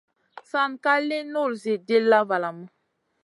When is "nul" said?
1.33-1.51